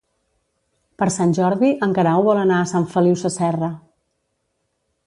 [1.01, 3.73] Per Sant Jordi en Guerau vol anar a Sant Feliu Sasserra.